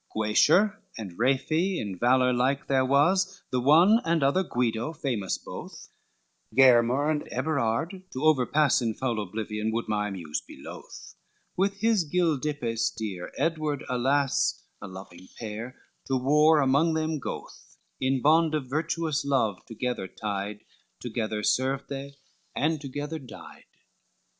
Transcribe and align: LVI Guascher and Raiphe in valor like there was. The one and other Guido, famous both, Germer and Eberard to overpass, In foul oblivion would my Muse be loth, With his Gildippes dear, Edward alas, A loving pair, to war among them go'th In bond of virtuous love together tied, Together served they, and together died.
LVI 0.15 0.17
Guascher 0.33 0.77
and 0.97 1.11
Raiphe 1.15 1.79
in 1.79 1.95
valor 1.99 2.33
like 2.33 2.65
there 2.65 2.83
was. 2.83 3.43
The 3.51 3.59
one 3.59 4.01
and 4.03 4.23
other 4.23 4.41
Guido, 4.41 4.93
famous 4.93 5.37
both, 5.37 5.89
Germer 6.57 7.11
and 7.11 7.21
Eberard 7.31 8.01
to 8.11 8.23
overpass, 8.23 8.81
In 8.81 8.95
foul 8.95 9.21
oblivion 9.21 9.71
would 9.71 9.87
my 9.87 10.09
Muse 10.09 10.41
be 10.41 10.57
loth, 10.59 11.13
With 11.55 11.81
his 11.81 12.03
Gildippes 12.03 12.89
dear, 12.97 13.31
Edward 13.37 13.83
alas, 13.87 14.63
A 14.81 14.87
loving 14.87 15.27
pair, 15.37 15.79
to 16.07 16.17
war 16.17 16.61
among 16.61 16.95
them 16.95 17.19
go'th 17.19 17.77
In 17.99 18.23
bond 18.23 18.55
of 18.55 18.65
virtuous 18.71 19.23
love 19.23 19.63
together 19.67 20.07
tied, 20.07 20.61
Together 20.99 21.43
served 21.43 21.89
they, 21.89 22.15
and 22.55 22.81
together 22.81 23.19
died. 23.19 23.65